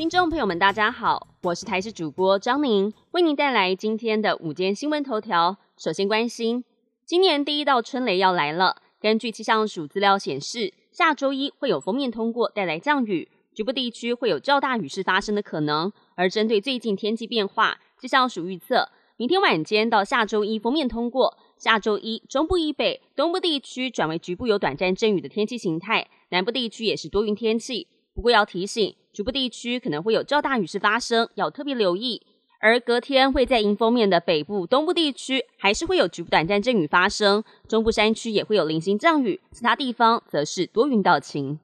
[0.00, 5.58] 听众朋友们，大家好，我是台视主播张宁，为您带来今天的午间新闻头条。
[5.76, 6.64] 首先关心，
[7.04, 8.76] 今年第一道春雷要来了。
[8.98, 15.92] 根据气象署资料显示，下周一会有封面通过，带来降雨，局部地区会有较大雨势发生的可能。
[16.14, 18.88] 而针对最近天气变化，气象署预测，
[19.18, 27.86] 明天晚间到下周一封面通过，下周一中部以北、东部地区转为局部有短暂阵雨的天气形态，南部地区也是多云天气。
[28.14, 32.22] 不过要提醒，局部地区可能会有较大雨势发生，要特别留意。
[32.62, 41.58] 而隔天会在迎风面的北部、东部地区，还是会有局部短暂阵雨发生，中部山区也会有零星降雨，其他地方则是多云到晴。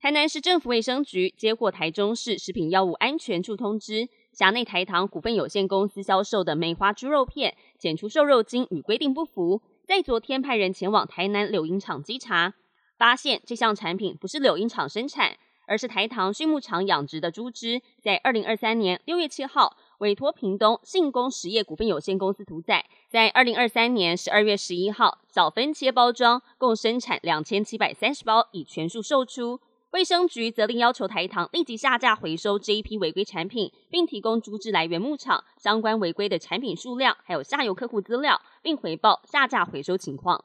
[0.00, 12.54] 台南市政府卫生局接获台中市食品药物安全处通知，辖内台糖股份有限公司销售的梅花猪肉片检出瘦肉精与规定不符，在昨天派人前往台南柳营厂稽查，
[12.98, 15.36] 发现这项产品不是柳营厂生产。
[15.70, 29.60] 而是台糖畜牧场养殖的猪只，在二零二三年六月七号委托屏东信工实业股份有限公司屠宰，在二零二三年十二月十一号小分切包装，共生产两千七百三十包，已全数售出。
[29.92, 40.44] 卫生局责令要求台糖立即下架回收这一批违规产品，并提供猪只来源牧场相关违规的产品数量，还有下游客户资料，并回报下架回收情况。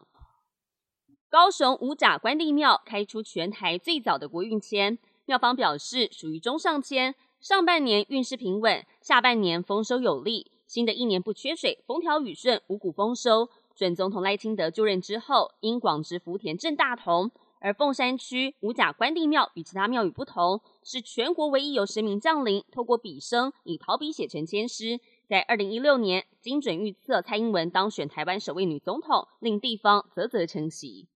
[1.32, 5.00] 高雄五甲关帝庙开出全台最早的国运签。
[5.26, 13.50] 庙方表示，属于中上签，上半年运势平稳，下半年丰收有利，新的一年不缺水，风调雨顺，五谷丰收。
[13.76, 25.00] 准总统赖清德就任之后，因广植福田镇大同，而凤山区五甲关帝庙与其他庙宇不同，是全国唯一由神明降临，透过笔生以陶笔写成签诗。
[25.28, 31.08] 在二零一六年，精准预测蔡英文当选台湾首位女总统，令地方啧啧称奇。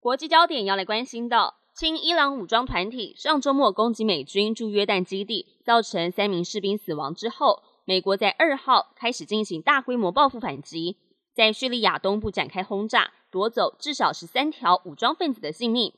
[0.00, 1.54] 国际焦点要来关心到。
[1.78, 10.96] 亲伊朗武装团体上周末攻击美军驻约旦基地，造成三名士兵死亡之后，美国在二号开始进行大规模报复反击，
[11.32, 15.92] 在叙利亚东部展开轰炸，夺走至少十三条武装分子的性命。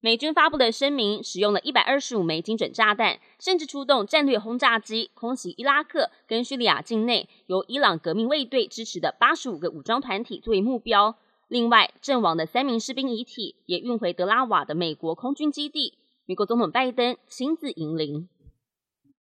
[0.00, 11.18] 美军发布的声明，使用了一百二十五枚精准炸弹，甚至出动战略轰炸机空袭伊拉克跟叙利亚境内由伊朗革命卫队支持的八十五个武装团体作为目标。
[11.48, 18.28] 另外，阵亡的三名士兵遗体也运回德拉瓦的美国空军基地，美国总统拜登亲自迎灵。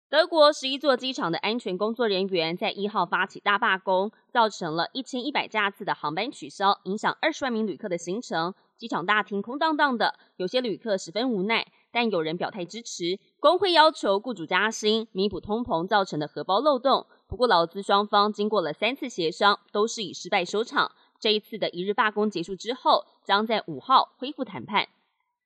[0.09, 8.53] 德国十一座机场的安全工作人员在一号发起大罢工，造成了一千一百架次的航班取消，影响二十万名旅客的行程。
[8.77, 13.19] 机场大厅空荡荡的，有些旅客十分无奈，但有人表态支持。
[13.39, 17.05] 工会要求雇主加薪，弥补通膨造成的荷包漏洞。
[17.27, 20.91] 不过，劳资双方经过了三次协商，都是以失败收场。
[21.23, 24.89] 这一次的一日罢工结束之后，将在五号恢复谈判。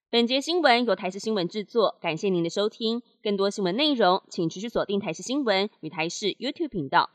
[0.09, 3.03] 本节新闻由台视新闻制作，感谢您的收听。
[3.21, 7.11] 更多新闻内容，请持续锁定台视新闻与台视 YouTube 频道。